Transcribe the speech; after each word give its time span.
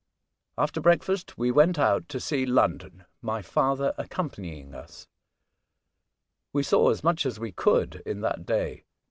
After 0.57 0.81
breakfast 0.81 1.37
we 1.37 1.51
went 1.51 1.77
out 1.77 2.09
to 2.09 2.19
see 2.19 2.43
London, 2.47 3.05
my 3.21 3.43
father 3.43 3.93
accompanying 3.99 4.73
us. 4.73 5.07
We 6.51 6.63
saw 6.63 6.89
as 6.89 7.03
much 7.03 7.23
as 7.23 7.39
we 7.39 7.51
could 7.51 8.01
in 8.03 8.21
that 8.21 8.47
day. 8.47 8.85